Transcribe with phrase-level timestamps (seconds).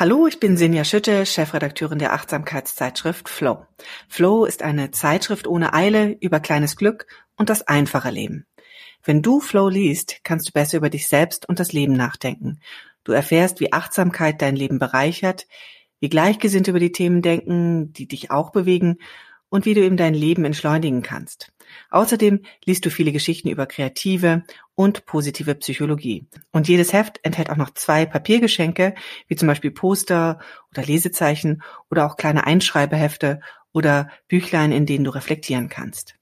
[0.00, 3.66] Hallo, ich bin Sinja Schütte, Chefredakteurin der Achtsamkeitszeitschrift Flow.
[4.08, 8.46] Flow ist eine Zeitschrift ohne Eile über kleines Glück und das einfache Leben.
[9.04, 12.60] Wenn du Flow liest, kannst du besser über dich selbst und das Leben nachdenken.
[13.04, 15.46] Du erfährst, wie Achtsamkeit dein Leben bereichert,
[16.00, 18.96] wie Gleichgesinnte über die Themen denken, die dich auch bewegen
[19.50, 21.52] und wie du eben dein Leben entschleunigen kannst.
[21.90, 24.44] Außerdem liest du viele Geschichten über kreative
[24.74, 26.26] und positive Psychologie.
[26.52, 28.94] Und jedes Heft enthält auch noch zwei Papiergeschenke,
[29.28, 30.38] wie zum Beispiel Poster
[30.70, 33.40] oder Lesezeichen oder auch kleine Einschreibehefte
[33.72, 36.14] oder Büchlein, in denen du reflektieren kannst.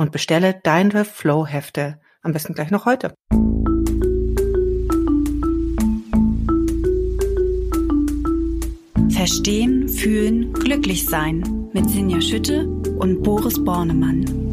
[0.00, 3.12] und bestelle deine Flow-Hefte am besten gleich noch heute.
[9.10, 14.49] Verstehen, fühlen, glücklich sein mit Sinja Schütte und Boris Bornemann.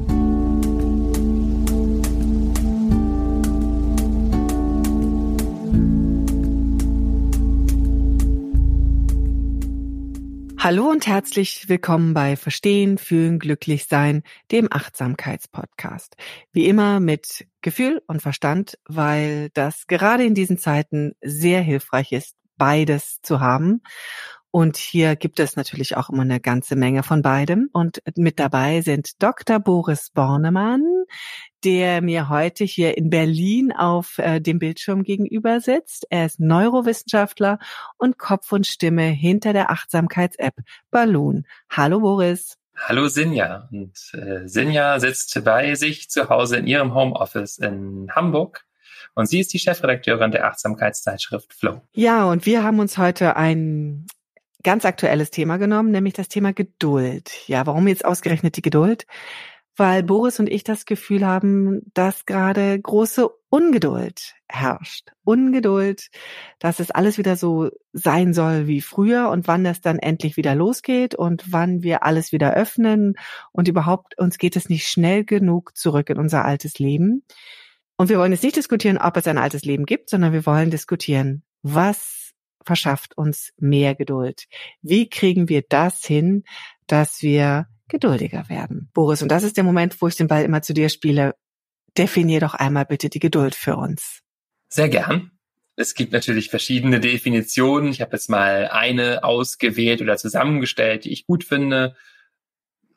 [10.60, 16.16] Hallo und herzlich willkommen bei Verstehen, Fühlen, Glücklich Sein, dem Achtsamkeitspodcast.
[16.52, 22.36] Wie immer mit Gefühl und Verstand, weil das gerade in diesen Zeiten sehr hilfreich ist,
[22.58, 23.82] beides zu haben.
[24.50, 27.70] Und hier gibt es natürlich auch immer eine ganze Menge von beidem.
[27.72, 29.60] Und mit dabei sind Dr.
[29.60, 30.97] Boris Bornemann,
[31.64, 36.06] der mir heute hier in Berlin auf äh, dem Bildschirm gegenüber sitzt.
[36.10, 37.60] Er ist Neurowissenschaftler
[37.98, 40.56] und Kopf und Stimme hinter der Achtsamkeits-App
[40.92, 41.46] Balloon.
[41.70, 42.58] Hallo Boris.
[42.76, 43.68] Hallo Sinja.
[43.72, 48.66] Und äh, Sinja sitzt bei sich zu Hause in ihrem Homeoffice in Hamburg.
[49.16, 51.82] Und sie ist die Chefredakteurin der Achtsamkeitszeitschrift Flow.
[51.94, 54.06] Ja, und wir haben uns heute ein
[54.64, 57.32] ganz aktuelles Thema genommen, nämlich das Thema Geduld.
[57.48, 59.08] Ja, warum jetzt ausgerechnet die Geduld?
[59.78, 65.12] Weil Boris und ich das Gefühl haben, dass gerade große Ungeduld herrscht.
[65.24, 66.08] Ungeduld,
[66.60, 70.56] dass es alles wieder so sein soll wie früher und wann es dann endlich wieder
[70.56, 73.14] losgeht und wann wir alles wieder öffnen
[73.52, 77.24] und überhaupt uns geht es nicht schnell genug zurück in unser altes Leben.
[77.98, 80.72] Und wir wollen jetzt nicht diskutieren, ob es ein altes Leben gibt, sondern wir wollen
[80.72, 82.34] diskutieren, was
[82.66, 84.46] verschafft uns mehr Geduld?
[84.82, 86.44] Wie kriegen wir das hin,
[86.86, 88.90] dass wir geduldiger werden.
[88.94, 91.36] Boris, und das ist der Moment, wo ich den Ball immer zu dir spiele.
[91.98, 94.22] Definier doch einmal bitte die Geduld für uns.
[94.70, 95.32] Sehr gern.
[95.76, 97.90] Es gibt natürlich verschiedene Definitionen.
[97.90, 101.96] Ich habe jetzt mal eine ausgewählt oder zusammengestellt, die ich gut finde.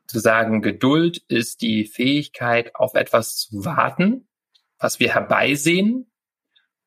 [0.06, 4.28] Zu sagen, Geduld ist die Fähigkeit, auf etwas zu warten,
[4.78, 6.11] was wir herbeisehen,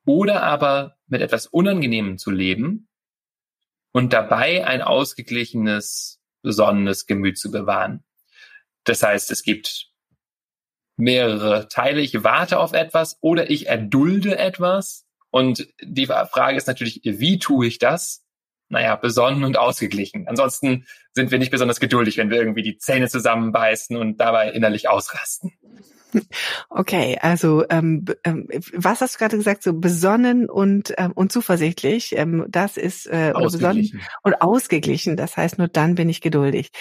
[0.06, 2.90] oder aber mit etwas Unangenehmem zu leben
[3.92, 8.04] und dabei ein ausgeglichenes besonnenes Gemüt zu bewahren.
[8.84, 9.88] Das heißt, es gibt
[10.98, 12.02] mehrere Teile.
[12.02, 15.06] Ich warte auf etwas oder ich erdulde etwas.
[15.32, 18.24] Und die Frage ist natürlich, wie tue ich das?
[18.70, 20.28] Naja, besonnen und ausgeglichen.
[20.28, 24.90] Ansonsten sind wir nicht besonders geduldig, wenn wir irgendwie die Zähne zusammenbeißen und dabei innerlich
[24.90, 25.52] ausrasten.
[26.70, 29.64] Okay, also ähm, ähm, was hast du gerade gesagt?
[29.64, 32.16] So besonnen und ähm, und zuversichtlich.
[32.18, 35.16] Ähm, das ist äh, besonnen und ausgeglichen.
[35.18, 36.72] Das heißt, nur dann bin ich geduldig.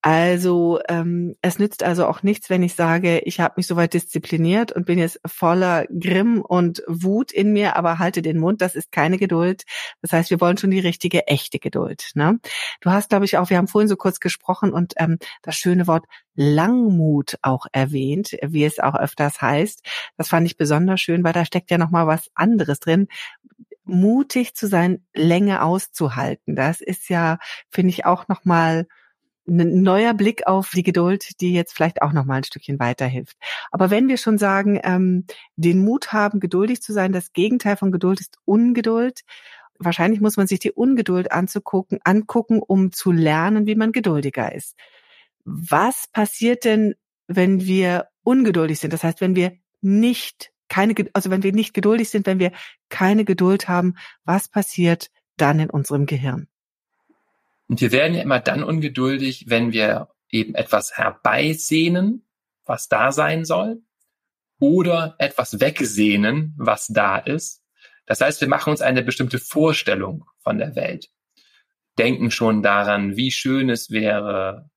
[0.00, 4.70] Also ähm, es nützt also auch nichts, wenn ich sage, ich habe mich soweit diszipliniert
[4.70, 8.60] und bin jetzt voller Grimm und Wut in mir, aber halte den Mund.
[8.60, 9.64] Das ist keine Geduld.
[10.00, 12.12] Das heißt, wir wollen schon die richtige, echte Geduld.
[12.14, 12.38] Ne?
[12.80, 15.88] Du hast, glaube ich, auch, wir haben vorhin so kurz gesprochen und ähm, das schöne
[15.88, 16.04] Wort
[16.36, 19.84] Langmut auch erwähnt, wie es auch öfters heißt.
[20.16, 23.08] Das fand ich besonders schön, weil da steckt ja noch mal was anderes drin
[23.88, 26.54] mutig zu sein, Länge auszuhalten.
[26.54, 27.38] Das ist ja,
[27.70, 28.86] finde ich, auch noch mal
[29.48, 33.36] ein neuer Blick auf die Geduld, die jetzt vielleicht auch noch mal ein Stückchen weiterhilft.
[33.70, 35.24] Aber wenn wir schon sagen, ähm,
[35.56, 39.22] den Mut haben, geduldig zu sein, das Gegenteil von Geduld ist Ungeduld.
[39.78, 44.76] Wahrscheinlich muss man sich die Ungeduld anzugucken, angucken, um zu lernen, wie man geduldiger ist.
[45.44, 46.94] Was passiert denn,
[47.26, 48.92] wenn wir ungeduldig sind?
[48.92, 52.52] Das heißt, wenn wir nicht keine, also wenn wir nicht geduldig sind, wenn wir
[52.88, 53.94] keine Geduld haben,
[54.24, 56.48] was passiert dann in unserem Gehirn?
[57.68, 62.26] Und wir werden ja immer dann ungeduldig, wenn wir eben etwas herbeisehnen,
[62.64, 63.82] was da sein soll,
[64.60, 67.62] oder etwas wegsehnen, was da ist.
[68.06, 71.10] Das heißt, wir machen uns eine bestimmte Vorstellung von der Welt,
[71.98, 74.70] denken schon daran, wie schön es wäre,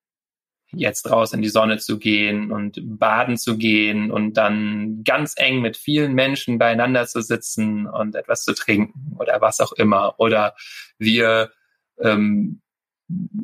[0.74, 5.62] jetzt raus in die Sonne zu gehen und baden zu gehen und dann ganz eng
[5.62, 10.16] mit vielen Menschen beieinander zu sitzen und etwas zu trinken oder was auch immer.
[10.18, 10.56] Oder
[10.98, 11.52] wir
[12.00, 12.62] ähm,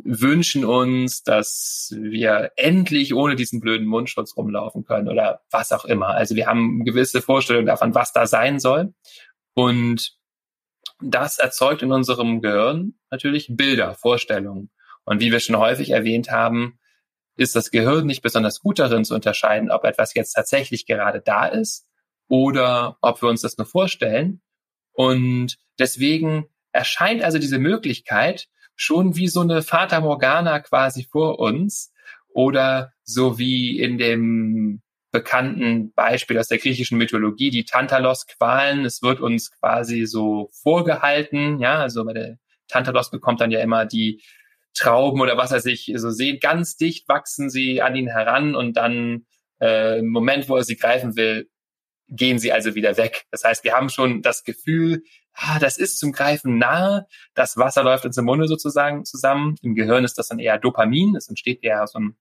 [0.04, 6.10] wünschen uns, dass wir endlich ohne diesen blöden Mundschutz rumlaufen können oder was auch immer.
[6.10, 8.94] Also wir haben gewisse Vorstellungen davon, was da sein soll.
[9.54, 10.18] Und
[11.02, 14.72] das erzeugt in unserem Gehirn natürlich Bilder, Vorstellungen.
[15.06, 16.80] Und wie wir schon häufig erwähnt haben,
[17.36, 21.46] ist das Gehirn nicht besonders gut darin zu unterscheiden, ob etwas jetzt tatsächlich gerade da
[21.46, 21.88] ist
[22.28, 24.42] oder ob wir uns das nur vorstellen.
[24.92, 31.92] Und deswegen erscheint also diese Möglichkeit schon wie so eine Fata Morgana quasi vor uns
[32.30, 34.82] oder so wie in dem
[35.12, 38.86] bekannten Beispiel aus der griechischen Mythologie, die Tantalos-Qualen.
[38.86, 42.38] Es wird uns quasi so vorgehalten, ja, also bei der
[42.68, 44.22] Tantalos bekommt dann ja immer die
[44.76, 48.78] Trauben oder was er sich so sehen, ganz dicht wachsen sie an ihn heran und
[48.78, 49.26] dann
[49.60, 51.50] äh, im Moment, wo er sie greifen will,
[52.10, 53.26] gehen sie also wieder weg.
[53.32, 55.02] Das heißt, wir haben schon das Gefühl,
[55.38, 59.56] ah, das ist zum Greifen nahe, das Wasser läuft uns im Munde sozusagen zusammen.
[59.62, 62.18] Im Gehirn ist das dann eher Dopamin, es entsteht eher so ein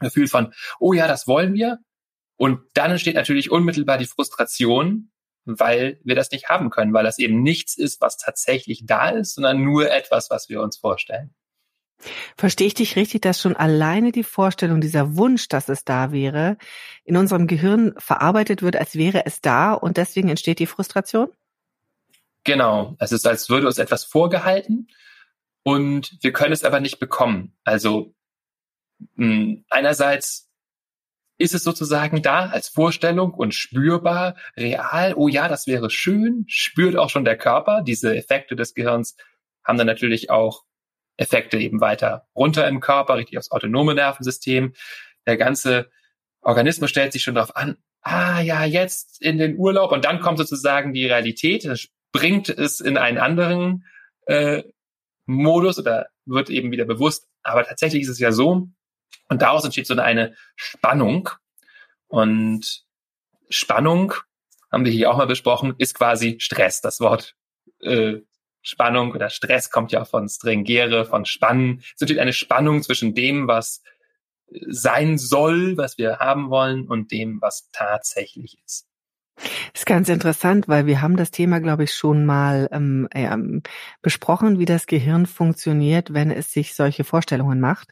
[0.00, 1.78] Gefühl von, oh ja, das wollen wir.
[2.36, 5.10] Und dann entsteht natürlich unmittelbar die Frustration,
[5.44, 9.34] weil wir das nicht haben können, weil das eben nichts ist, was tatsächlich da ist,
[9.34, 11.34] sondern nur etwas, was wir uns vorstellen.
[12.36, 16.58] Verstehe ich dich richtig, dass schon alleine die Vorstellung, dieser Wunsch, dass es da wäre,
[17.04, 21.30] in unserem Gehirn verarbeitet wird, als wäre es da und deswegen entsteht die Frustration?
[22.46, 22.94] Genau.
[23.00, 24.86] Es ist, als würde uns etwas vorgehalten
[25.64, 27.56] und wir können es aber nicht bekommen.
[27.64, 28.14] Also
[29.16, 30.48] mh, hm, einerseits
[31.38, 35.14] ist es sozusagen da als Vorstellung und spürbar, real.
[35.16, 36.44] Oh ja, das wäre schön.
[36.46, 37.82] Spürt auch schon der Körper.
[37.82, 39.16] Diese Effekte des Gehirns
[39.64, 40.62] haben dann natürlich auch
[41.16, 44.72] Effekte eben weiter runter im Körper, richtig aufs autonome Nervensystem.
[45.26, 45.90] Der ganze
[46.42, 50.38] Organismus stellt sich schon darauf an, ah ja, jetzt in den Urlaub und dann kommt
[50.38, 51.64] sozusagen die Realität,
[52.16, 53.84] springt es in einen anderen
[54.26, 54.62] äh,
[55.26, 57.28] Modus oder wird eben wieder bewusst.
[57.42, 58.68] Aber tatsächlich ist es ja so,
[59.28, 61.28] und daraus entsteht so eine Spannung.
[62.08, 62.84] Und
[63.48, 64.14] Spannung,
[64.70, 66.80] haben wir hier auch mal besprochen, ist quasi Stress.
[66.80, 67.34] Das Wort
[67.80, 68.16] äh,
[68.62, 71.82] Spannung oder Stress kommt ja von stringere, von spannen.
[71.94, 73.82] Es entsteht eine Spannung zwischen dem, was
[74.68, 78.86] sein soll, was wir haben wollen und dem, was tatsächlich ist.
[79.36, 83.36] Das ist ganz interessant, weil wir haben das Thema, glaube ich, schon mal ähm, äh,
[84.00, 87.90] besprochen, wie das Gehirn funktioniert, wenn es sich solche Vorstellungen macht.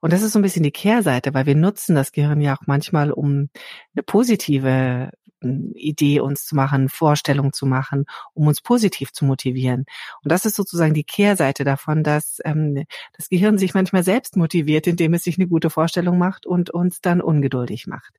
[0.00, 2.66] Und das ist so ein bisschen die Kehrseite, weil wir nutzen das Gehirn ja auch
[2.66, 3.50] manchmal, um
[3.94, 5.10] eine positive
[5.42, 9.84] hm, Idee uns zu machen, Vorstellung zu machen, um uns positiv zu motivieren.
[10.22, 12.84] Und das ist sozusagen die Kehrseite davon, dass ähm,
[13.16, 17.02] das Gehirn sich manchmal selbst motiviert, indem es sich eine gute Vorstellung macht und uns
[17.02, 18.14] dann ungeduldig macht.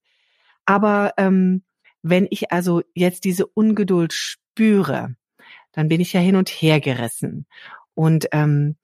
[0.68, 1.64] Aber ähm,
[2.02, 5.16] wenn ich also jetzt diese Ungeduld spüre,
[5.72, 7.46] dann bin ich ja hin und her gerissen.
[7.94, 8.78] Und ähm,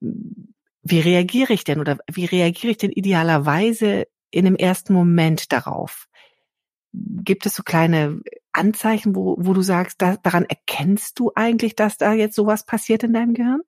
[0.00, 6.06] wie reagiere ich denn oder wie reagiere ich denn idealerweise in dem ersten Moment darauf?
[6.92, 8.20] Gibt es so kleine
[8.52, 13.02] Anzeichen, wo, wo du sagst, da, daran erkennst du eigentlich, dass da jetzt sowas passiert
[13.02, 13.60] in deinem Gehirn?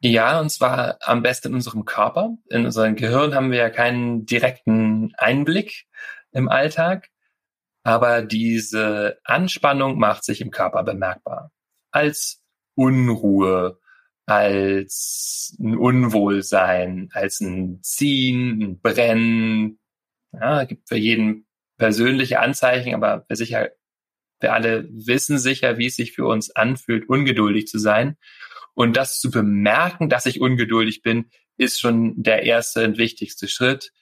[0.00, 2.36] Ja, und zwar am besten in unserem Körper.
[2.48, 5.86] In unserem Gehirn haben wir ja keinen direkten Einblick
[6.32, 7.11] im Alltag.
[7.82, 11.50] Aber diese Anspannung macht sich im Körper bemerkbar.
[11.90, 12.42] Als
[12.74, 13.78] Unruhe,
[14.26, 19.78] als ein Unwohlsein, als ein Ziehen, ein Brennen.
[20.32, 23.70] Ja, gibt für jeden persönliche Anzeichen, aber wir sicher,
[24.40, 28.16] wir alle wissen sicher, wie es sich für uns anfühlt, ungeduldig zu sein.
[28.74, 33.92] Und das zu bemerken, dass ich ungeduldig bin, ist schon der erste und wichtigste Schritt.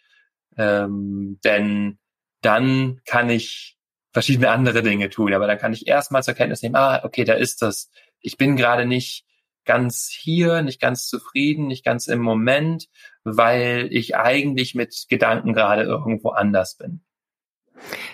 [0.57, 1.99] Ähm, denn
[2.40, 3.76] dann kann ich
[4.12, 5.32] verschiedene andere Dinge tun.
[5.35, 7.90] Aber dann kann ich erstmal zur Kenntnis nehmen, ah, okay, da ist das.
[8.20, 9.25] Ich bin gerade nicht
[9.64, 12.88] ganz hier, nicht ganz zufrieden, nicht ganz im Moment,
[13.25, 17.02] weil ich eigentlich mit Gedanken gerade irgendwo anders bin.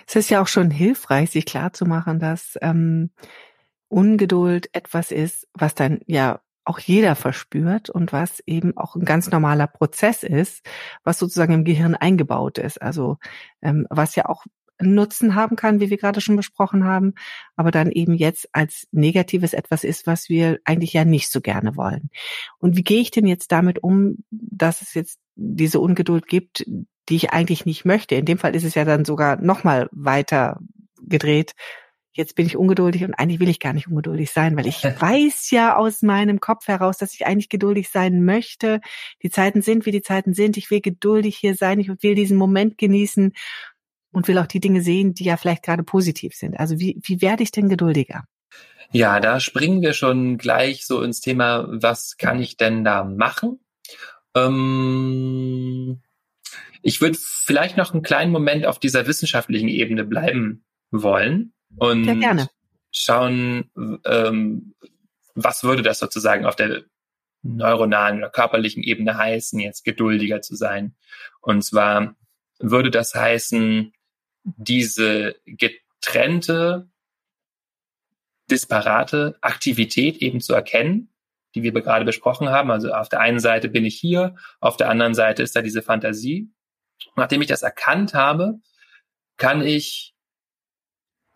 [0.05, 3.11] Es ist ja auch schon hilfreich, sich klarzumachen, dass ähm,
[3.89, 9.31] Ungeduld etwas ist, was dann ja auch jeder verspürt und was eben auch ein ganz
[9.31, 10.65] normaler Prozess ist,
[11.03, 12.81] was sozusagen im Gehirn eingebaut ist.
[12.81, 13.17] Also
[13.61, 14.45] ähm, was ja auch
[14.79, 17.13] Nutzen haben kann, wie wir gerade schon besprochen haben,
[17.55, 21.75] aber dann eben jetzt als negatives etwas ist, was wir eigentlich ja nicht so gerne
[21.75, 22.09] wollen.
[22.59, 26.65] Und wie gehe ich denn jetzt damit um, dass es jetzt diese Ungeduld gibt,
[27.09, 28.15] die ich eigentlich nicht möchte?
[28.15, 30.59] In dem Fall ist es ja dann sogar nochmal weiter
[31.01, 31.53] gedreht
[32.13, 35.51] jetzt bin ich ungeduldig und eigentlich will ich gar nicht ungeduldig sein, weil ich weiß
[35.51, 38.81] ja aus meinem Kopf heraus, dass ich eigentlich geduldig sein möchte.
[39.23, 40.57] Die Zeiten sind, wie die Zeiten sind.
[40.57, 41.79] Ich will geduldig hier sein.
[41.79, 43.33] Ich will diesen Moment genießen
[44.11, 46.59] und will auch die Dinge sehen, die ja vielleicht gerade positiv sind.
[46.59, 48.23] Also wie, wie werde ich denn geduldiger?
[48.91, 53.59] Ja, da springen wir schon gleich so ins Thema, was kann ich denn da machen?
[54.35, 56.01] Ähm,
[56.81, 62.49] ich würde vielleicht noch einen kleinen Moment auf dieser wissenschaftlichen Ebene bleiben wollen und
[62.91, 63.69] schauen,
[64.05, 64.73] ähm,
[65.35, 66.83] was würde das sozusagen auf der
[67.43, 70.95] neuronalen oder körperlichen Ebene heißen, jetzt geduldiger zu sein.
[71.41, 72.15] Und zwar
[72.59, 73.93] würde das heißen,
[74.43, 76.89] diese getrennte,
[78.49, 81.09] disparate Aktivität eben zu erkennen,
[81.53, 82.71] die wir gerade besprochen haben.
[82.71, 85.81] Also auf der einen Seite bin ich hier, auf der anderen Seite ist da diese
[85.81, 86.49] Fantasie.
[87.15, 88.59] Nachdem ich das erkannt habe,
[89.37, 90.15] kann ich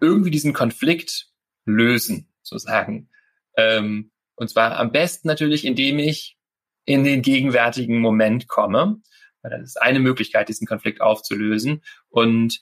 [0.01, 1.27] irgendwie diesen Konflikt
[1.65, 3.09] lösen, sozusagen.
[3.55, 6.37] Ähm, und zwar am besten natürlich, indem ich
[6.85, 9.01] in den gegenwärtigen Moment komme.
[9.43, 11.83] Das ist eine Möglichkeit, diesen Konflikt aufzulösen.
[12.09, 12.59] Und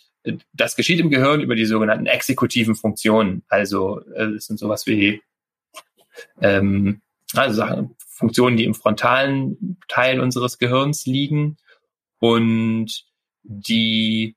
[0.53, 3.43] das geschieht im Gehirn über die sogenannten exekutiven Funktionen.
[3.47, 5.21] Also äh, das sind sowas wie
[6.41, 7.01] ähm,
[7.33, 7.63] also
[8.07, 11.57] Funktionen, die im frontalen Teil unseres Gehirns liegen
[12.19, 13.05] und
[13.43, 14.35] die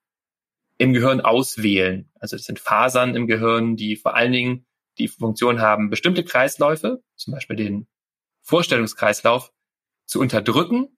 [0.78, 2.11] im Gehirn auswählen.
[2.22, 7.02] Also es sind Fasern im Gehirn, die vor allen Dingen die Funktion haben, bestimmte Kreisläufe,
[7.16, 7.88] zum Beispiel den
[8.42, 9.52] Vorstellungskreislauf,
[10.06, 10.96] zu unterdrücken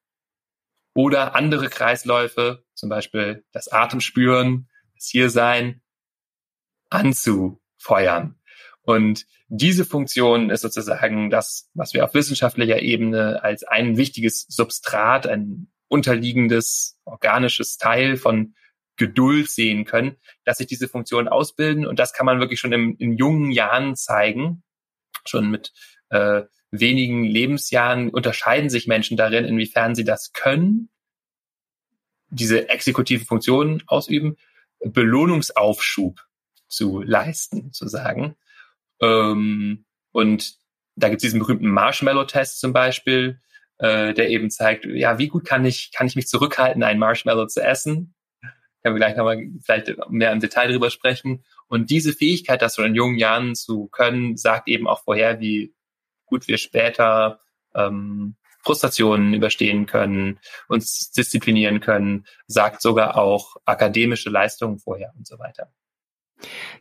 [0.95, 5.81] oder andere Kreisläufe, zum Beispiel das Atemspüren, das Hiersein,
[6.91, 8.39] anzufeuern.
[8.83, 15.27] Und diese Funktion ist sozusagen das, was wir auf wissenschaftlicher Ebene als ein wichtiges Substrat,
[15.27, 18.55] ein unterliegendes organisches Teil von
[18.97, 21.87] Geduld sehen können, dass sich diese Funktionen ausbilden.
[21.87, 24.63] Und das kann man wirklich schon im, in jungen Jahren zeigen.
[25.27, 25.73] Schon mit
[26.11, 30.91] äh, wenigen Lebensjahren unterscheiden sich Menschen darin, inwiefern sie das können,
[32.29, 34.37] diese exekutiven Funktionen ausüben,
[34.81, 36.21] Belohnungsaufschub
[36.69, 38.37] zu leisten, zu sagen.
[39.01, 40.57] Ähm, und
[40.97, 43.41] da gibt es diesen berühmten Marshmallow-Test zum Beispiel,
[43.79, 47.47] äh, der eben zeigt, ja, wie gut kann ich, kann ich mich zurückhalten, ein Marshmallow
[47.47, 48.15] zu essen?
[48.85, 51.43] Können wir gleich nochmal vielleicht mehr im Detail drüber sprechen.
[51.69, 55.75] Und diese Fähigkeit, das schon in jungen Jahren zu können, sagt eben auch vorher, wie
[56.27, 57.41] gut wir später
[57.75, 60.39] ähm, Frustrationen überstehen können,
[60.69, 65.73] uns disziplinieren können, sagt sogar auch akademische Leistungen vorher und so weiter.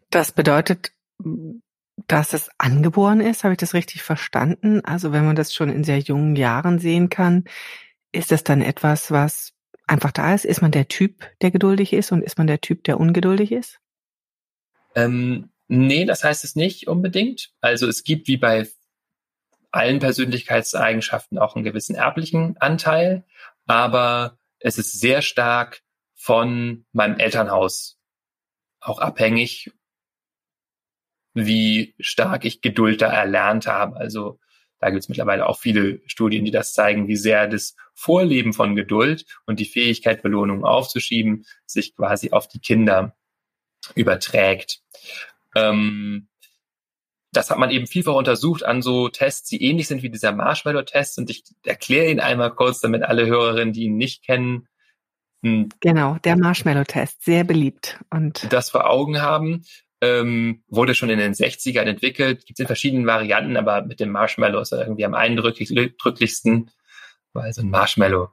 [0.10, 0.92] Das bedeutet,
[2.08, 4.84] dass es angeboren ist, habe ich das richtig verstanden?
[4.84, 7.46] Also wenn man das schon in sehr jungen Jahren sehen kann,
[8.12, 9.53] ist das dann etwas, was
[9.88, 10.46] einfach da ist?
[10.46, 13.80] Ist man der Typ, der geduldig ist und ist man der Typ, der ungeduldig ist?
[14.96, 17.52] Ähm, nee, das heißt es nicht unbedingt.
[17.62, 18.68] Also es gibt wie bei
[19.72, 23.25] allen Persönlichkeitseigenschaften auch einen gewissen erblichen Anteil,
[23.66, 25.82] aber es ist sehr stark
[26.13, 27.98] von meinem Elternhaus
[28.80, 29.72] auch abhängig
[31.34, 33.98] wie stark ich Geduld da erlernt habe.
[33.98, 34.40] Also
[34.80, 38.76] da gibt es mittlerweile auch viele Studien, die das zeigen, wie sehr das Vorleben von
[38.76, 43.16] Geduld und die Fähigkeit, Belohnungen aufzuschieben, sich quasi auf die Kinder
[43.96, 44.82] überträgt.
[45.56, 46.28] Ähm,
[47.32, 51.18] das hat man eben vielfach untersucht an so Tests, die ähnlich sind wie dieser Marshmallow-Test.
[51.18, 54.68] Und ich erkläre ihn einmal kurz, damit alle Hörerinnen, die ihn nicht kennen,
[55.44, 58.00] hm, Genau, der Marshmallow-Test, sehr beliebt.
[58.10, 59.66] Und das vor Augen haben
[60.04, 64.10] ähm, wurde schon in den 60ern entwickelt, gibt es in verschiedenen Varianten, aber mit dem
[64.12, 66.72] Marshmallow ist er irgendwie am eindrücklichsten,
[67.34, 68.30] weil so ein Marshmallow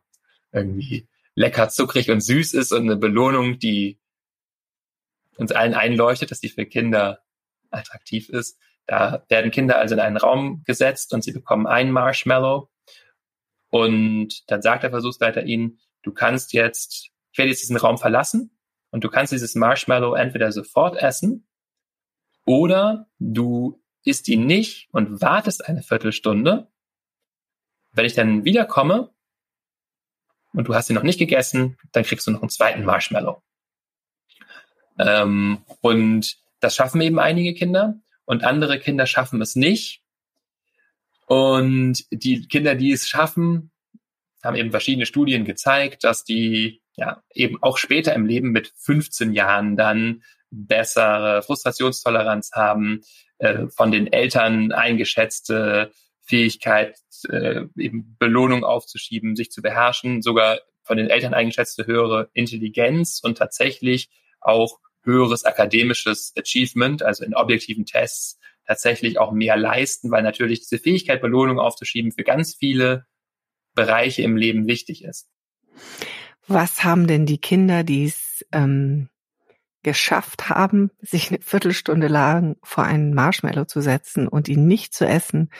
[0.52, 4.00] irgendwie lecker, zuckrig und süß ist und eine Belohnung, die
[5.36, 7.20] uns allen einleuchtet, dass die für Kinder
[7.70, 8.58] attraktiv ist.
[8.86, 12.68] Da werden Kinder also in einen Raum gesetzt und sie bekommen einen Marshmallow.
[13.70, 18.58] Und dann sagt der Versuchsleiter ihnen, du kannst jetzt, ich werde jetzt diesen Raum verlassen
[18.90, 21.46] und du kannst dieses Marshmallow entweder sofort essen
[22.44, 26.70] oder du isst ihn nicht und wartest eine Viertelstunde.
[27.92, 29.10] Wenn ich dann wiederkomme
[30.52, 33.42] und du hast ihn noch nicht gegessen, dann kriegst du noch einen zweiten Marshmallow.
[34.98, 40.02] Ähm, und das schaffen eben einige Kinder und andere Kinder schaffen es nicht.
[41.26, 43.70] Und die Kinder, die es schaffen,
[44.42, 49.32] haben eben verschiedene Studien gezeigt, dass die ja eben auch später im Leben mit 15
[49.32, 53.02] Jahren dann bessere Frustrationstoleranz haben,
[53.38, 55.92] äh, von den Eltern eingeschätzte
[56.30, 56.96] Fähigkeit,
[57.28, 63.36] äh, eben Belohnung aufzuschieben, sich zu beherrschen, sogar von den Eltern eingeschätzte höhere Intelligenz und
[63.36, 64.08] tatsächlich
[64.40, 70.78] auch höheres akademisches Achievement, also in objektiven Tests tatsächlich auch mehr leisten, weil natürlich diese
[70.78, 73.06] Fähigkeit, Belohnung aufzuschieben, für ganz viele
[73.74, 75.28] Bereiche im Leben wichtig ist.
[76.46, 79.08] Was haben denn die Kinder, die es ähm,
[79.82, 85.06] geschafft haben, sich eine Viertelstunde lang vor einen Marshmallow zu setzen und ihn nicht zu
[85.06, 85.50] essen.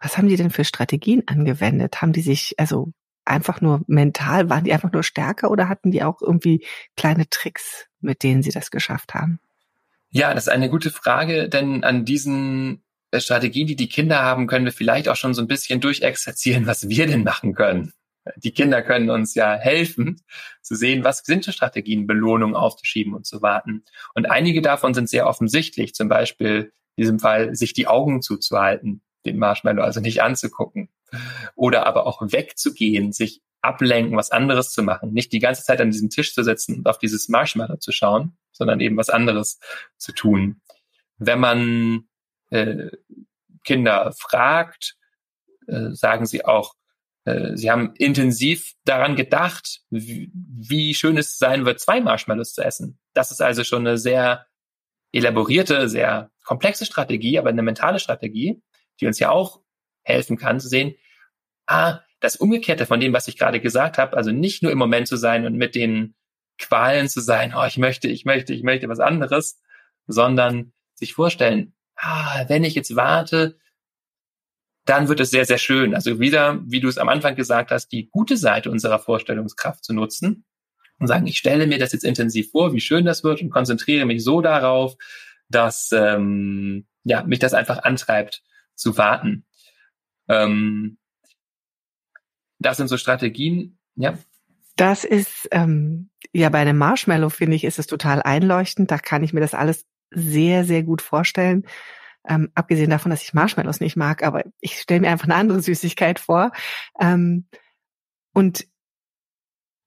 [0.00, 2.02] Was haben die denn für Strategien angewendet?
[2.02, 2.92] Haben die sich, also
[3.24, 6.64] einfach nur mental, waren die einfach nur stärker oder hatten die auch irgendwie
[6.96, 9.40] kleine Tricks, mit denen sie das geschafft haben?
[10.10, 14.46] Ja, das ist eine gute Frage, denn an diesen äh, Strategien, die die Kinder haben,
[14.46, 17.92] können wir vielleicht auch schon so ein bisschen durchexerzieren, was wir denn machen können
[18.36, 20.20] die Kinder können uns ja helfen,
[20.62, 23.84] zu sehen, was sind die Strategien, Belohnungen aufzuschieben und zu warten.
[24.14, 29.02] Und einige davon sind sehr offensichtlich, zum Beispiel in diesem Fall sich die Augen zuzuhalten,
[29.24, 30.88] den Marshmallow also nicht anzugucken.
[31.54, 35.12] Oder aber auch wegzugehen, sich ablenken, was anderes zu machen.
[35.12, 38.36] Nicht die ganze Zeit an diesem Tisch zu sitzen und auf dieses Marshmallow zu schauen,
[38.52, 39.58] sondern eben was anderes
[39.96, 40.60] zu tun.
[41.16, 42.04] Wenn man
[42.50, 42.90] äh,
[43.64, 44.96] Kinder fragt,
[45.66, 46.74] äh, sagen sie auch,
[47.24, 52.62] äh, sie haben intensiv daran gedacht, wie, wie schön es sein wird, zwei Marshmallows zu
[52.62, 52.98] essen.
[53.14, 54.46] Das ist also schon eine sehr
[55.12, 58.60] elaborierte, sehr komplexe Strategie, aber eine mentale Strategie,
[59.00, 59.60] die uns ja auch
[60.02, 60.94] helfen kann zu sehen,
[61.66, 65.08] ah, das Umgekehrte von dem, was ich gerade gesagt habe, also nicht nur im Moment
[65.08, 66.14] zu sein und mit den
[66.58, 69.60] Qualen zu sein, oh, ich möchte, ich möchte, ich möchte was anderes,
[70.06, 73.58] sondern sich vorstellen, ah, wenn ich jetzt warte,
[74.84, 75.94] dann wird es sehr, sehr schön.
[75.94, 79.94] Also wieder, wie du es am Anfang gesagt hast, die gute Seite unserer Vorstellungskraft zu
[79.94, 80.44] nutzen
[80.98, 84.04] und sagen, ich stelle mir das jetzt intensiv vor, wie schön das wird und konzentriere
[84.04, 84.94] mich so darauf,
[85.48, 88.42] dass ähm, ja, mich das einfach antreibt
[88.74, 89.44] zu warten.
[90.28, 90.98] Ähm,
[92.58, 94.18] das sind so Strategien, ja.
[94.76, 98.90] Das ist ähm, ja bei einem Marshmallow finde ich ist es total einleuchtend.
[98.90, 101.66] Da kann ich mir das alles sehr sehr gut vorstellen.
[102.26, 105.60] Ähm, abgesehen davon, dass ich Marshmallows nicht mag, aber ich stelle mir einfach eine andere
[105.60, 106.52] Süßigkeit vor.
[106.98, 107.46] Ähm,
[108.32, 108.66] und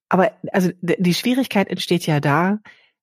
[0.08, 2.60] aber also die Schwierigkeit entsteht ja da,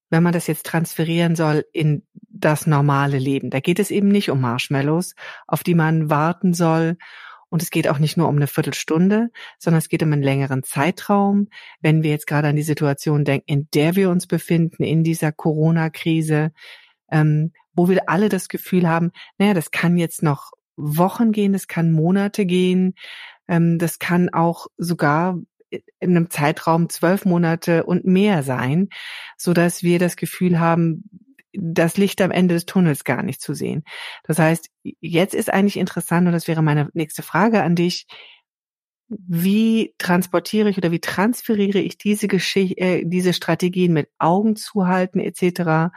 [0.09, 3.49] wenn man das jetzt transferieren soll in das normale Leben.
[3.49, 5.15] Da geht es eben nicht um Marshmallows,
[5.47, 6.97] auf die man warten soll.
[7.49, 10.63] Und es geht auch nicht nur um eine Viertelstunde, sondern es geht um einen längeren
[10.63, 11.47] Zeitraum.
[11.79, 15.31] Wenn wir jetzt gerade an die Situation denken, in der wir uns befinden, in dieser
[15.31, 16.51] Corona-Krise,
[17.11, 21.67] ähm, wo wir alle das Gefühl haben, naja, das kann jetzt noch Wochen gehen, das
[21.67, 22.95] kann Monate gehen,
[23.47, 25.37] ähm, das kann auch sogar
[25.99, 28.89] in einem Zeitraum zwölf Monate und mehr sein,
[29.37, 31.09] so dass wir das Gefühl haben,
[31.53, 33.83] das Licht am Ende des Tunnels gar nicht zu sehen.
[34.23, 38.07] Das heißt, jetzt ist eigentlich interessant, und das wäre meine nächste Frage an dich,
[39.07, 45.19] wie transportiere ich oder wie transferiere ich diese Geschichte, äh, diese Strategien mit Augen zuhalten
[45.19, 45.93] etc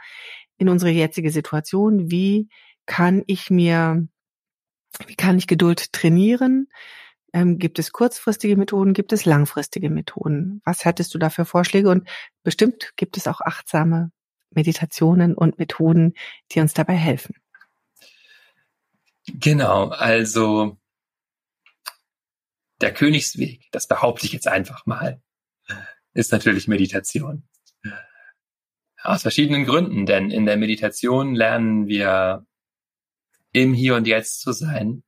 [0.59, 2.11] in unsere jetzige Situation?
[2.11, 2.49] Wie
[2.85, 4.07] kann ich mir,
[5.07, 6.67] wie kann ich Geduld trainieren?
[7.33, 8.93] Ähm, gibt es kurzfristige Methoden?
[8.93, 10.61] Gibt es langfristige Methoden?
[10.65, 11.89] Was hättest du da für Vorschläge?
[11.89, 12.09] Und
[12.43, 14.11] bestimmt gibt es auch achtsame
[14.51, 16.13] Meditationen und Methoden,
[16.51, 17.35] die uns dabei helfen.
[19.27, 20.79] Genau, also
[22.81, 25.21] der Königsweg, das behaupte ich jetzt einfach mal,
[26.13, 27.47] ist natürlich Meditation.
[29.01, 32.45] Aus verschiedenen Gründen, denn in der Meditation lernen wir
[33.51, 35.03] im Hier und Jetzt zu sein.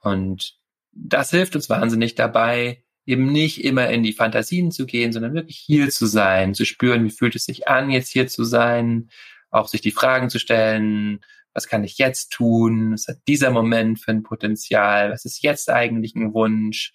[0.00, 0.57] Und
[1.00, 5.56] das hilft uns wahnsinnig dabei, eben nicht immer in die Fantasien zu gehen, sondern wirklich
[5.56, 9.08] hier zu sein, zu spüren, wie fühlt es sich an, jetzt hier zu sein,
[9.50, 11.20] auch sich die Fragen zu stellen,
[11.54, 15.70] was kann ich jetzt tun, was hat dieser Moment für ein Potenzial, was ist jetzt
[15.70, 16.92] eigentlich ein Wunsch,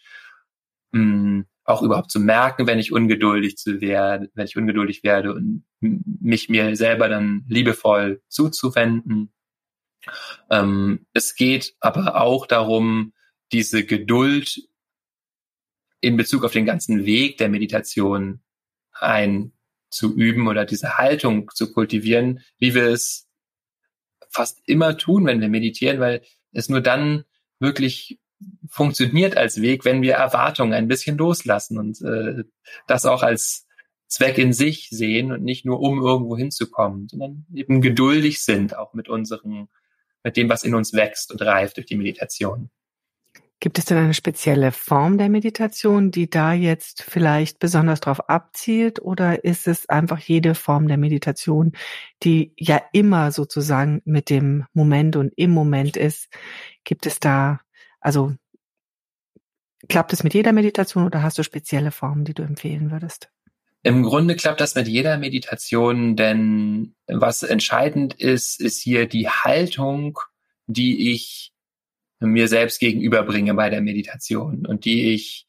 [0.94, 5.66] hm, auch überhaupt zu merken, wenn ich ungeduldig zu werde, wenn ich ungeduldig werde und
[5.80, 9.34] mich mir selber dann liebevoll zuzuwenden.
[10.50, 13.14] Ähm, es geht aber auch darum,
[13.54, 14.68] diese Geduld
[16.02, 18.42] in Bezug auf den ganzen Weg der Meditation
[18.92, 23.30] einzuüben oder diese Haltung zu kultivieren, wie wir es
[24.30, 27.24] fast immer tun, wenn wir meditieren, weil es nur dann
[27.60, 28.20] wirklich
[28.70, 32.44] funktioniert als Weg, wenn wir Erwartungen ein bisschen loslassen und äh,
[32.88, 33.68] das auch als
[34.08, 38.94] Zweck in sich sehen und nicht nur um irgendwo hinzukommen, sondern eben geduldig sind auch
[38.94, 39.70] mit unseren,
[40.24, 42.70] mit dem, was in uns wächst und reift durch die Meditation.
[43.64, 49.02] Gibt es denn eine spezielle Form der Meditation, die da jetzt vielleicht besonders darauf abzielt
[49.02, 51.72] oder ist es einfach jede Form der Meditation,
[52.24, 56.28] die ja immer sozusagen mit dem Moment und im Moment ist?
[56.84, 57.62] Gibt es da
[58.02, 58.36] also
[59.88, 63.30] klappt es mit jeder Meditation oder hast du spezielle Formen, die du empfehlen würdest?
[63.82, 70.20] Im Grunde klappt das mit jeder Meditation, denn was entscheidend ist, ist hier die Haltung,
[70.68, 71.53] die ich
[72.28, 75.48] mir selbst gegenüberbringe bei der Meditation und die ich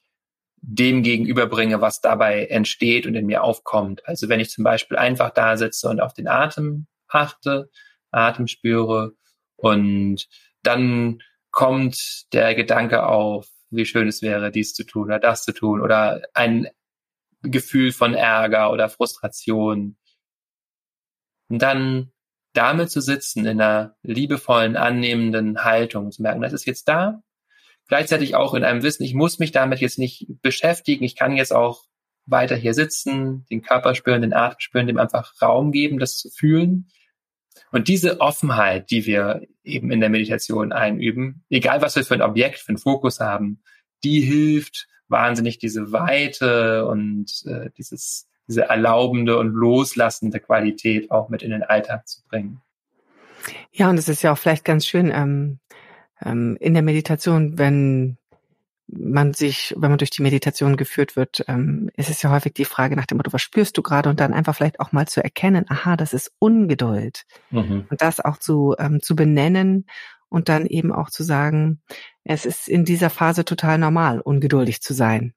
[0.66, 4.06] dem gegenüberbringe, was dabei entsteht und in mir aufkommt.
[4.06, 7.70] Also wenn ich zum Beispiel einfach da sitze und auf den Atem achte,
[8.10, 9.12] Atem spüre
[9.56, 10.26] und
[10.62, 15.52] dann kommt der Gedanke auf, wie schön es wäre, dies zu tun oder das zu
[15.52, 16.68] tun oder ein
[17.42, 19.96] Gefühl von Ärger oder Frustration.
[21.48, 22.13] Und dann
[22.54, 27.22] damit zu sitzen in einer liebevollen, annehmenden Haltung, zu merken, das ist jetzt da.
[27.88, 31.52] Gleichzeitig auch in einem Wissen, ich muss mich damit jetzt nicht beschäftigen, ich kann jetzt
[31.52, 31.84] auch
[32.26, 36.30] weiter hier sitzen, den Körper spüren, den Atem spüren, dem einfach Raum geben, das zu
[36.30, 36.88] fühlen.
[37.70, 42.22] Und diese Offenheit, die wir eben in der Meditation einüben, egal was wir für ein
[42.22, 43.62] Objekt, für einen Fokus haben,
[44.02, 51.42] die hilft wahnsinnig diese Weite und äh, dieses diese erlaubende und loslassende Qualität auch mit
[51.42, 52.60] in den Alltag zu bringen.
[53.72, 55.58] Ja, und es ist ja auch vielleicht ganz schön ähm,
[56.22, 58.16] ähm, in der Meditation, wenn
[58.86, 62.66] man sich, wenn man durch die Meditation geführt wird, ähm, ist es ja häufig die
[62.66, 64.10] Frage nach dem Motto, was spürst du gerade?
[64.10, 67.24] Und dann einfach vielleicht auch mal zu erkennen, aha, das ist Ungeduld.
[67.50, 67.86] Mhm.
[67.88, 69.86] Und das auch zu, ähm, zu benennen
[70.28, 71.80] und dann eben auch zu sagen,
[72.24, 75.34] es ist in dieser Phase total normal, ungeduldig zu sein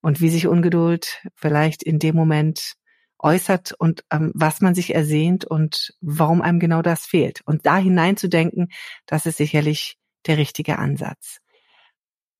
[0.00, 2.74] und wie sich Ungeduld vielleicht in dem Moment
[3.18, 7.40] äußert und ähm, was man sich ersehnt und warum einem genau das fehlt.
[7.44, 8.68] Und da hineinzudenken,
[9.06, 11.40] das ist sicherlich der richtige Ansatz.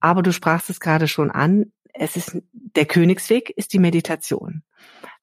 [0.01, 4.62] Aber du sprachst es gerade schon an, es ist der Königsweg ist die Meditation.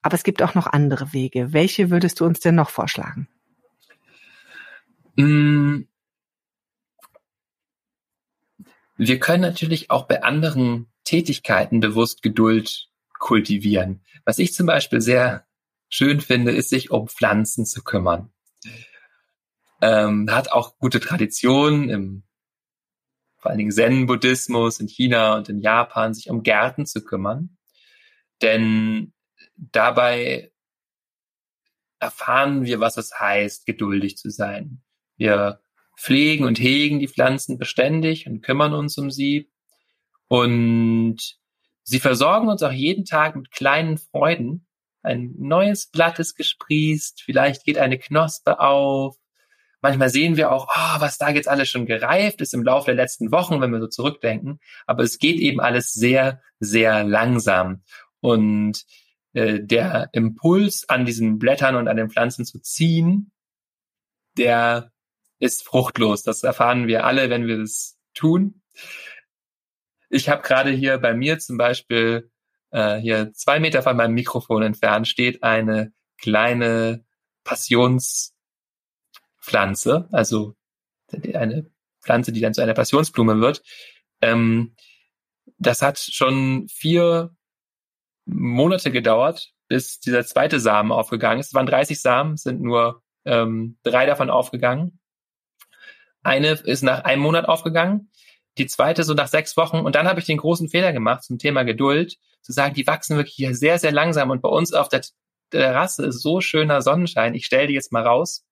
[0.01, 1.53] Aber es gibt auch noch andere Wege.
[1.53, 3.29] Welche würdest du uns denn noch vorschlagen?
[5.15, 5.83] Mm.
[8.97, 12.89] Wir können natürlich auch bei anderen Tätigkeiten bewusst Geduld
[13.19, 14.03] kultivieren.
[14.25, 15.45] Was ich zum Beispiel sehr
[15.87, 18.33] schön finde, ist, sich um Pflanzen zu kümmern.
[19.81, 22.23] Ähm, hat auch gute Tradition im
[23.37, 27.55] vor allen Dingen Zen-Buddhismus in China und in Japan, sich um Gärten zu kümmern.
[28.41, 29.13] Denn
[29.55, 30.51] dabei
[31.99, 34.81] erfahren wir, was es heißt, geduldig zu sein.
[35.15, 35.61] Wir
[35.95, 39.51] pflegen und hegen die Pflanzen beständig und kümmern uns um sie.
[40.27, 41.37] Und
[41.83, 44.65] sie versorgen uns auch jeden Tag mit kleinen Freuden.
[45.01, 49.17] Ein neues Blatt ist gesprießt, vielleicht geht eine Knospe auf.
[49.81, 52.95] Manchmal sehen wir auch, oh, was da jetzt alles schon gereift ist im Laufe der
[52.95, 54.59] letzten Wochen, wenn wir so zurückdenken.
[54.87, 57.83] Aber es geht eben alles sehr, sehr langsam.
[58.19, 58.83] Und
[59.33, 63.31] äh, der Impuls an diesen Blättern und an den Pflanzen zu ziehen,
[64.37, 64.91] der
[65.39, 66.23] ist fruchtlos.
[66.23, 68.63] Das erfahren wir alle, wenn wir das tun.
[70.15, 72.31] Ich habe gerade hier bei mir zum Beispiel
[72.71, 77.03] äh, hier zwei Meter von meinem Mikrofon entfernt steht eine kleine
[77.43, 80.55] Passionspflanze, also
[81.33, 81.69] eine
[82.01, 83.61] Pflanze, die dann zu einer Passionsblume wird.
[84.21, 84.77] Ähm,
[85.57, 87.35] das hat schon vier
[88.23, 91.47] Monate gedauert, bis dieser zweite Samen aufgegangen ist.
[91.47, 95.01] Es waren 30 Samen, sind nur ähm, drei davon aufgegangen.
[96.23, 98.11] Eine ist nach einem Monat aufgegangen
[98.57, 99.79] die zweite so nach sechs Wochen.
[99.79, 103.17] Und dann habe ich den großen Fehler gemacht zum Thema Geduld, zu sagen, die wachsen
[103.17, 104.29] wirklich sehr, sehr langsam.
[104.29, 105.01] Und bei uns auf der
[105.51, 107.35] Terrasse ist so schöner Sonnenschein.
[107.35, 108.45] Ich stelle die jetzt mal raus.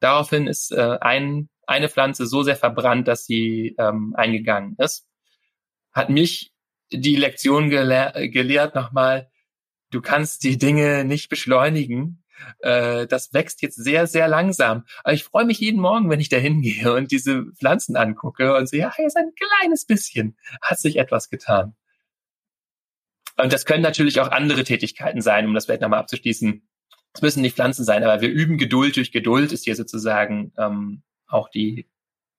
[0.00, 5.06] Daraufhin ist äh, ein, eine Pflanze so sehr verbrannt, dass sie ähm, eingegangen ist.
[5.92, 6.52] Hat mich
[6.90, 9.30] die Lektion gelehr gelehrt nochmal,
[9.90, 12.21] du kannst die Dinge nicht beschleunigen,
[12.60, 14.84] äh, das wächst jetzt sehr, sehr langsam.
[15.04, 18.68] Aber ich freue mich jeden Morgen, wenn ich da hingehe und diese Pflanzen angucke und
[18.68, 21.74] sehe, hier ist ein kleines bisschen, hat sich etwas getan.
[23.36, 26.68] Und das können natürlich auch andere Tätigkeiten sein, um das vielleicht nochmal abzuschließen.
[27.14, 31.02] Es müssen nicht Pflanzen sein, aber wir üben Geduld durch Geduld, ist hier sozusagen ähm,
[31.26, 31.88] auch die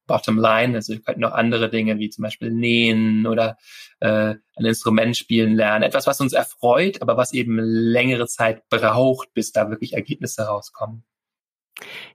[0.08, 0.76] Bottom Line.
[0.76, 3.58] Also wir könnten noch andere Dinge wie zum Beispiel nähen oder
[4.00, 5.84] äh, ein Instrument spielen lernen.
[5.84, 11.04] Etwas, was uns erfreut, aber was eben längere Zeit braucht, bis da wirklich Ergebnisse rauskommen.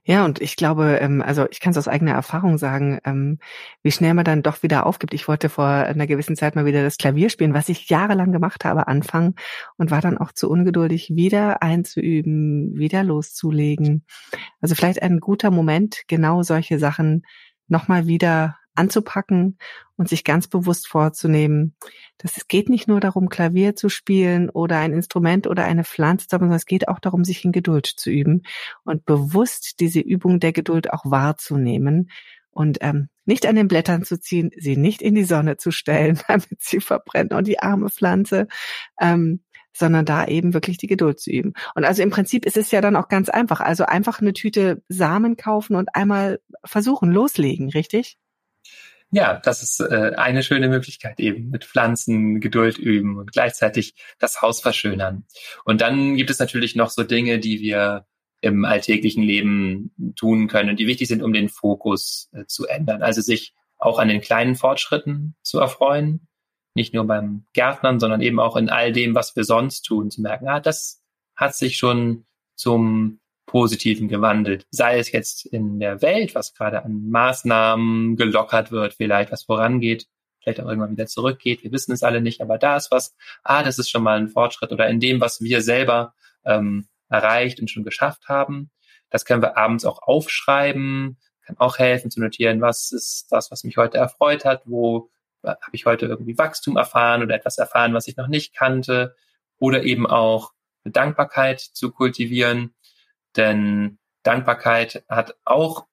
[0.03, 3.39] Ja, und ich glaube, ähm, also ich kann es aus eigener Erfahrung sagen, ähm,
[3.83, 5.13] wie schnell man dann doch wieder aufgibt.
[5.13, 8.65] Ich wollte vor einer gewissen Zeit mal wieder das Klavier spielen, was ich jahrelang gemacht
[8.65, 9.35] habe, anfangen
[9.77, 14.05] und war dann auch zu ungeduldig, wieder einzuüben, wieder loszulegen.
[14.61, 17.23] Also vielleicht ein guter Moment, genau solche Sachen
[17.69, 19.57] nochmal wieder anzupacken
[19.97, 21.75] und sich ganz bewusst vorzunehmen,
[22.17, 26.27] dass es geht nicht nur darum, Klavier zu spielen oder ein Instrument oder eine Pflanze,
[26.29, 28.43] sondern es geht auch darum, sich in Geduld zu üben
[28.85, 32.09] und bewusst diese Übung der Geduld auch wahrzunehmen
[32.51, 36.19] und ähm, nicht an den Blättern zu ziehen, sie nicht in die Sonne zu stellen,
[36.27, 38.47] damit sie verbrennen und die arme Pflanze,
[38.99, 39.41] ähm,
[39.73, 41.53] sondern da eben wirklich die Geduld zu üben.
[41.75, 43.61] Und also im Prinzip ist es ja dann auch ganz einfach.
[43.61, 48.17] Also einfach eine Tüte Samen kaufen und einmal versuchen, loslegen, richtig?
[49.11, 54.41] Ja, das ist äh, eine schöne Möglichkeit eben mit Pflanzen Geduld üben und gleichzeitig das
[54.41, 55.25] Haus verschönern.
[55.65, 58.05] Und dann gibt es natürlich noch so Dinge, die wir
[58.41, 63.01] im alltäglichen Leben tun können, die wichtig sind, um den Fokus äh, zu ändern.
[63.01, 66.27] Also sich auch an den kleinen Fortschritten zu erfreuen,
[66.79, 70.21] nicht nur beim Gärtnern, sondern eben auch in all dem, was wir sonst tun, zu
[70.21, 71.03] merken, ah, das
[71.35, 74.65] hat sich schon zum Positiven gewandelt.
[74.71, 80.07] Sei es jetzt in der Welt, was gerade an Maßnahmen gelockert wird, vielleicht was vorangeht,
[80.39, 81.63] vielleicht auch irgendwann wieder zurückgeht.
[81.63, 83.13] Wir wissen es alle nicht, aber da ist was,
[83.43, 86.13] ah, das ist schon mal ein Fortschritt oder in dem, was wir selber
[86.45, 88.71] ähm, erreicht und schon geschafft haben.
[89.09, 93.65] Das können wir abends auch aufschreiben, kann auch helfen zu notieren, was ist das, was
[93.65, 95.09] mich heute erfreut hat, wo
[95.43, 99.15] habe ich heute irgendwie Wachstum erfahren oder etwas erfahren, was ich noch nicht kannte
[99.57, 100.51] oder eben auch
[100.83, 102.73] Dankbarkeit zu kultivieren
[103.35, 105.87] denn Dankbarkeit hat auch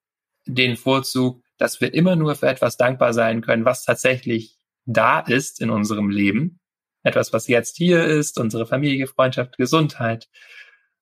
[0.46, 5.60] den Vorzug, dass wir immer nur für etwas dankbar sein können, was tatsächlich da ist
[5.60, 6.60] in unserem Leben.
[7.02, 10.28] Etwas, was jetzt hier ist, unsere Familie, Freundschaft, Gesundheit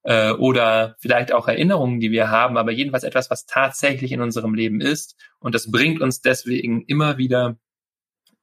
[0.03, 4.55] äh, oder vielleicht auch Erinnerungen, die wir haben, aber jedenfalls etwas, was tatsächlich in unserem
[4.55, 5.17] Leben ist.
[5.39, 7.57] Und das bringt uns deswegen immer wieder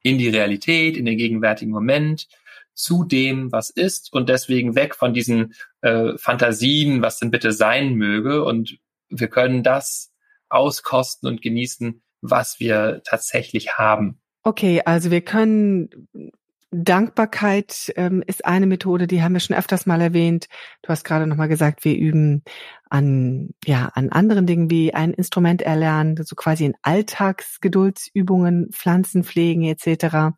[0.02, 2.28] in die Realität, in den gegenwärtigen Moment,
[2.74, 7.94] zu dem, was ist und deswegen weg von diesen äh, Fantasien, was denn bitte sein
[7.94, 8.44] möge.
[8.44, 10.12] Und wir können das
[10.48, 14.20] auskosten und genießen, was wir tatsächlich haben.
[14.42, 16.08] Okay, also wir können
[16.72, 20.48] Dankbarkeit ähm, ist eine Methode, die haben wir schon öfters mal erwähnt.
[20.82, 22.42] Du hast gerade nochmal gesagt, wir üben
[22.90, 30.34] an, ja, an anderen Dingen wie ein Instrument erlernen, so quasi in Alltagsgeduldsübungen, Pflanzenpflegen etc.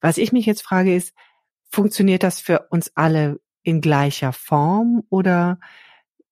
[0.00, 1.12] Was ich mich jetzt frage ist,
[1.76, 5.58] Funktioniert das für uns alle in gleicher Form oder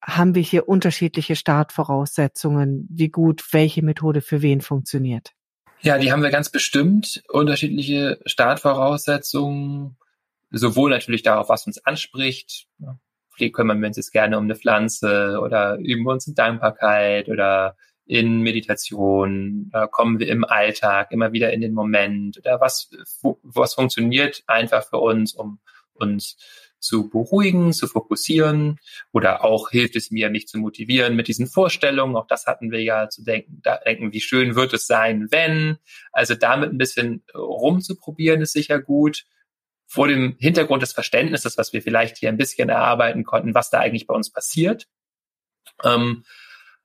[0.03, 5.33] haben wir hier unterschiedliche Startvoraussetzungen, wie gut welche Methode für wen funktioniert?
[5.81, 7.23] Ja, die haben wir ganz bestimmt.
[7.29, 9.97] Unterschiedliche Startvoraussetzungen,
[10.51, 12.67] sowohl natürlich darauf, was uns anspricht.
[13.31, 17.29] Vielleicht kümmern wir uns jetzt gerne um eine Pflanze oder üben wir uns in Dankbarkeit
[17.29, 22.91] oder in Meditation, kommen wir im Alltag immer wieder in den Moment oder was,
[23.43, 25.59] was funktioniert einfach für uns, um
[25.95, 26.37] uns
[26.85, 28.79] zu beruhigen, zu fokussieren
[29.13, 32.15] oder auch hilft es mir, mich zu motivieren mit diesen Vorstellungen.
[32.15, 35.79] Auch das hatten wir ja zu denken, da denken, wie schön wird es sein, wenn.
[36.13, 39.25] Also damit ein bisschen rumzuprobieren ist sicher gut.
[39.87, 43.81] Vor dem Hintergrund des Verständnisses, was wir vielleicht hier ein bisschen erarbeiten konnten, was da
[43.81, 44.87] eigentlich bei uns passiert.
[45.83, 46.25] Ähm,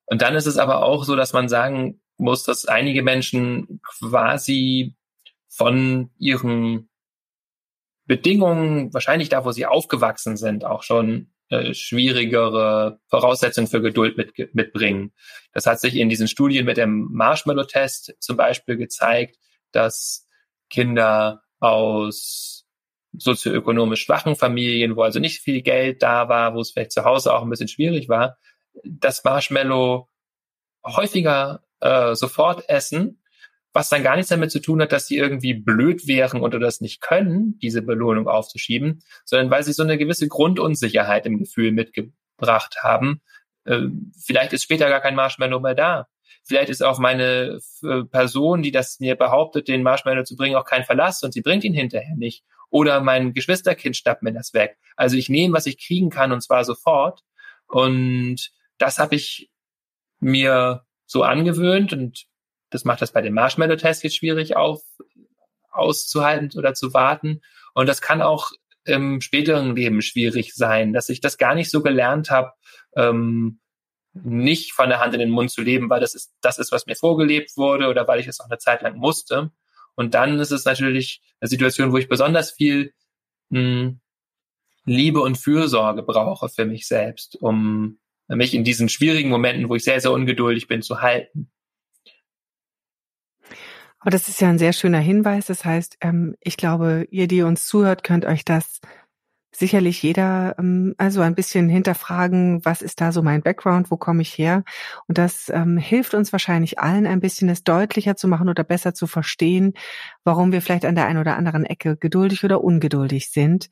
[0.05, 4.95] und dann ist es aber auch so, dass man sagen muss, dass einige Menschen quasi
[5.47, 6.88] von ihren
[8.09, 14.55] Bedingungen, wahrscheinlich da, wo sie aufgewachsen sind, auch schon äh, schwierigere Voraussetzungen für Geduld mit,
[14.55, 15.13] mitbringen.
[15.53, 19.37] Das hat sich in diesen Studien mit dem Marshmallow-Test zum Beispiel gezeigt,
[19.71, 20.27] dass
[20.71, 22.65] Kinder aus
[23.13, 27.31] sozioökonomisch schwachen Familien, wo also nicht viel Geld da war, wo es vielleicht zu Hause
[27.31, 28.39] auch ein bisschen schwierig war,
[28.83, 30.09] das Marshmallow
[30.83, 33.18] häufiger äh, sofort essen,
[33.73, 36.81] was dann gar nichts damit zu tun hat, dass sie irgendwie blöd wären oder das
[36.81, 42.77] nicht können, diese Belohnung aufzuschieben, sondern weil sie so eine gewisse Grundunsicherheit im Gefühl mitgebracht
[42.81, 43.21] haben.
[43.65, 46.07] Äh, vielleicht ist später gar kein Marshmallow mehr da.
[46.43, 50.65] Vielleicht ist auch meine äh, Person, die das mir behauptet, den Marshmallow zu bringen, auch
[50.65, 52.43] kein Verlass und sie bringt ihn hinterher nicht.
[52.71, 54.77] Oder mein Geschwisterkind schnappt mir das weg.
[54.95, 57.21] Also ich nehme, was ich kriegen kann und zwar sofort.
[57.67, 59.51] Und das habe ich
[60.19, 62.25] mir so angewöhnt und
[62.69, 64.81] das macht das bei dem Marshmallow-Test jetzt schwierig auf,
[65.71, 67.41] auszuhalten oder zu warten.
[67.73, 68.51] Und das kann auch
[68.85, 72.51] im späteren Leben schwierig sein, dass ich das gar nicht so gelernt habe,
[72.95, 73.59] ähm,
[74.13, 76.87] nicht von der Hand in den Mund zu leben, weil das ist, das ist, was
[76.87, 79.51] mir vorgelebt wurde oder weil ich es auch eine Zeit lang musste.
[79.95, 82.93] Und dann ist es natürlich eine Situation, wo ich besonders viel
[83.49, 83.99] mh, hm,
[84.85, 89.83] Liebe und Fürsorge brauche für mich selbst, um mich in diesen schwierigen Momenten, wo ich
[89.83, 91.51] sehr, sehr ungeduldig bin, zu halten.
[93.99, 95.47] Aber das ist ja ein sehr schöner Hinweis.
[95.47, 98.79] Das heißt, ähm, ich glaube, ihr, die uns zuhört, könnt euch das
[99.51, 104.21] sicherlich jeder ähm, also ein bisschen hinterfragen, was ist da so mein Background, wo komme
[104.21, 104.63] ich her?
[105.07, 108.93] Und das ähm, hilft uns wahrscheinlich allen ein bisschen, es deutlicher zu machen oder besser
[108.93, 109.73] zu verstehen,
[110.23, 113.69] warum wir vielleicht an der einen oder anderen Ecke geduldig oder ungeduldig sind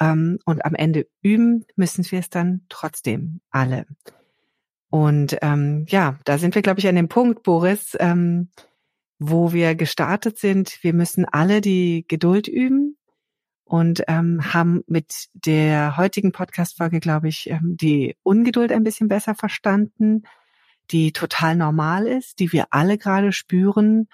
[0.00, 3.86] ähm, und am Ende üben müssen wir es dann trotzdem alle.
[4.90, 8.48] Und ähm, ja, da sind wir, glaube ich, an dem Punkt, Boris, ähm,
[9.18, 10.78] wo wir gestartet sind.
[10.82, 12.96] Wir müssen alle die Geduld üben
[13.64, 19.34] und ähm, haben mit der heutigen Podcast-Folge, glaube ich, ähm, die Ungeduld ein bisschen besser
[19.34, 20.22] verstanden,
[20.90, 24.08] die total normal ist, die wir alle gerade spüren,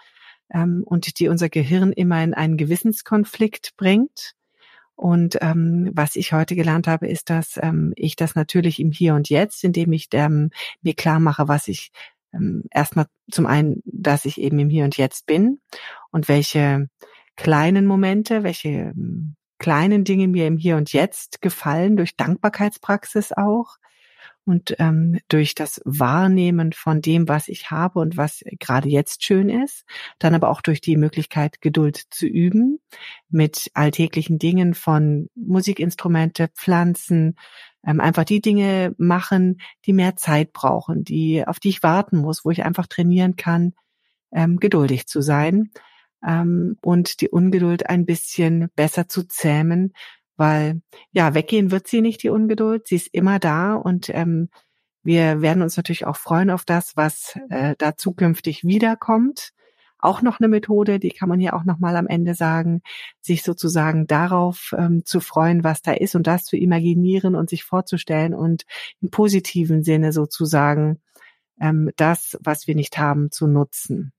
[0.53, 4.33] ähm, und die unser Gehirn immer in einen Gewissenskonflikt bringt.
[4.97, 9.15] Und ähm, was ich heute gelernt habe, ist, dass ähm, ich das natürlich im Hier
[9.15, 10.51] und Jetzt, indem ich ähm,
[10.83, 11.91] mir klar mache, was ich
[12.35, 15.61] ähm, erstmal zum einen, dass ich eben im Hier und Jetzt bin
[16.11, 16.89] und welche
[17.37, 23.77] kleinen Momente, welche ähm, kleinen Dinge mir im Hier und Jetzt gefallen, durch Dankbarkeitspraxis auch
[24.45, 29.49] und ähm, durch das Wahrnehmen von dem, was ich habe und was gerade jetzt schön
[29.49, 29.85] ist,
[30.19, 32.79] dann aber auch durch die Möglichkeit, Geduld zu üben
[33.31, 37.37] mit alltäglichen Dingen von Musikinstrumente, Pflanzen,
[37.87, 42.45] ähm, einfach die Dinge machen, die mehr Zeit brauchen, die auf die ich warten muss,
[42.45, 43.75] wo ich einfach trainieren kann,
[44.33, 45.71] ähm, geduldig zu sein
[46.27, 49.93] ähm, und die Ungeduld ein bisschen besser zu zähmen,
[50.37, 52.89] weil ja, weggehen wird sie nicht, die Ungeduld.
[52.89, 54.49] Sie ist immer da und ähm,
[55.03, 59.54] wir werden uns natürlich auch freuen auf das, was äh, da zukünftig wiederkommt.
[60.05, 62.83] Auch noch eine Methode, die kann man hier auch noch mal am Ende sagen,
[63.23, 67.65] sich sozusagen darauf ähm, zu freuen, was da ist und das zu imaginieren und sich
[67.65, 68.67] vorzustellen und
[69.01, 71.01] im positiven Sinne sozusagen
[71.59, 74.13] ähm, das, was wir nicht haben, zu nutzen.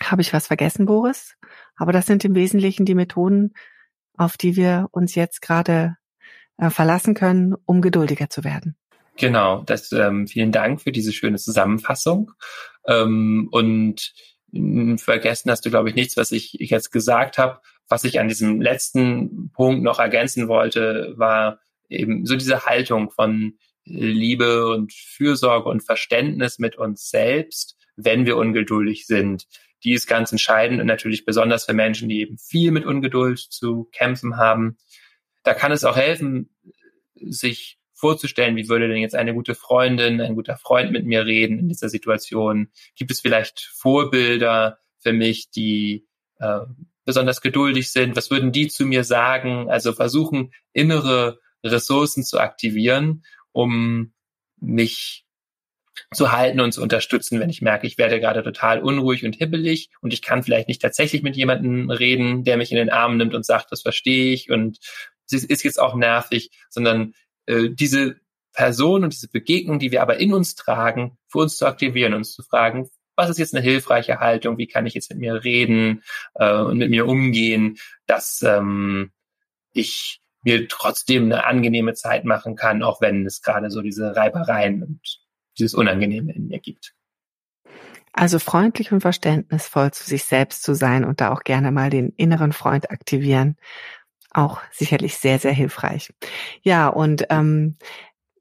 [0.00, 1.34] Habe ich was vergessen, Boris?
[1.74, 3.54] Aber das sind im Wesentlichen die Methoden,
[4.16, 5.96] auf die wir uns jetzt gerade
[6.58, 8.76] äh, verlassen können, um geduldiger zu werden.
[9.16, 12.30] Genau, das ähm, vielen Dank für diese schöne Zusammenfassung.
[12.86, 14.12] Ähm, und
[14.96, 17.60] vergessen hast du, glaube ich, nichts, was ich, jetzt gesagt habe.
[17.88, 23.58] Was ich an diesem letzten Punkt noch ergänzen wollte, war eben so diese Haltung von
[23.84, 29.46] Liebe und Fürsorge und Verständnis mit uns selbst, wenn wir ungeduldig sind
[29.84, 33.88] die ist ganz entscheidend und natürlich besonders für Menschen, die eben viel mit Ungeduld zu
[33.92, 34.76] kämpfen haben.
[35.42, 36.50] Da kann es auch helfen,
[37.14, 41.60] sich vorzustellen, wie würde denn jetzt eine gute Freundin, ein guter Freund mit mir reden
[41.60, 42.68] in dieser Situation?
[42.96, 46.08] Gibt es vielleicht Vorbilder für mich, die
[46.40, 46.62] äh,
[47.04, 48.16] besonders geduldig sind?
[48.16, 49.70] Was würden die zu mir sagen?
[49.70, 54.12] Also versuchen, innere Ressourcen zu aktivieren, um
[54.58, 55.24] mich
[56.12, 59.90] zu halten und zu unterstützen, wenn ich merke, ich werde gerade total unruhig und hibbelig
[60.00, 63.34] und ich kann vielleicht nicht tatsächlich mit jemandem reden, der mich in den Arm nimmt
[63.34, 64.78] und sagt, das verstehe ich und
[65.30, 67.14] es ist jetzt auch nervig, sondern
[67.46, 68.16] äh, diese
[68.52, 72.32] Person und diese Begegnung, die wir aber in uns tragen, für uns zu aktivieren, uns
[72.32, 76.02] zu fragen, was ist jetzt eine hilfreiche Haltung, wie kann ich jetzt mit mir reden
[76.34, 79.12] äh, und mit mir umgehen, dass ähm,
[79.72, 84.82] ich mir trotzdem eine angenehme Zeit machen kann, auch wenn es gerade so diese Reibereien
[84.82, 85.00] und
[85.58, 86.94] dieses Unangenehme in mir gibt.
[88.12, 92.10] Also freundlich und verständnisvoll zu sich selbst zu sein und da auch gerne mal den
[92.10, 93.56] inneren Freund aktivieren.
[94.34, 96.12] Auch sicherlich sehr, sehr hilfreich.
[96.62, 97.76] Ja, und ähm,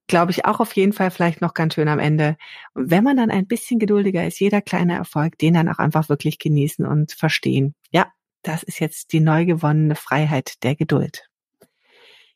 [0.08, 2.38] glaube ich auch auf jeden Fall vielleicht noch ganz schön am Ende.
[2.74, 6.38] wenn man dann ein bisschen geduldiger ist, jeder kleine Erfolg, den dann auch einfach wirklich
[6.38, 7.76] genießen und verstehen.
[7.92, 8.12] Ja,
[8.44, 11.31] das ist jetzt die neu gewonnene Freiheit der Geduld.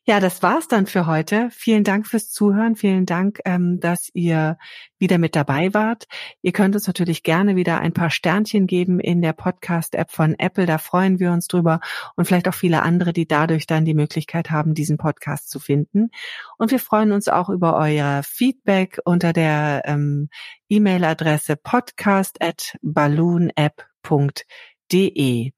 [0.08, 1.48] Ja, das war's dann für heute.
[1.50, 2.76] Vielen Dank fürs Zuhören.
[2.76, 4.56] Vielen Dank, ähm, dass ihr
[5.00, 6.06] wieder mit dabei wart.
[6.42, 10.64] Ihr könnt uns natürlich gerne wieder ein paar Sternchen geben in der Podcast-App von Apple.
[10.64, 11.80] Da freuen wir uns drüber
[12.14, 16.10] und vielleicht auch viele andere, die dadurch dann die Möglichkeit haben, diesen Podcast zu finden.
[16.56, 20.28] Und wir freuen uns auch über euer Feedback unter der ähm,
[20.68, 25.50] E-Mail-Adresse podcast at balloonapp.de.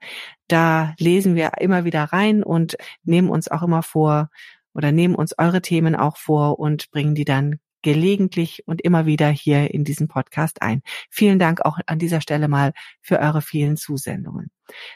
[0.48, 4.30] Da lesen wir immer wieder rein und nehmen uns auch immer vor
[4.74, 9.28] oder nehmen uns eure Themen auch vor und bringen die dann gelegentlich und immer wieder
[9.28, 10.82] hier in diesen Podcast ein.
[11.10, 14.50] Vielen Dank auch an dieser Stelle mal für eure vielen Zusendungen.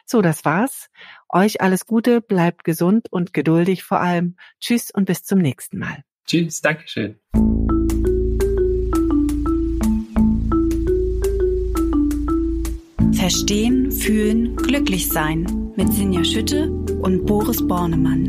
[0.04, 0.88] So, das war's.
[1.28, 4.36] Euch alles Gute, bleibt gesund und geduldig vor allem.
[4.60, 6.02] Tschüss und bis zum nächsten Mal.
[6.26, 7.18] Tschüss, Dankeschön.
[13.32, 18.28] Verstehen, fühlen, glücklich sein mit Sinja Schütte und Boris Bornemann.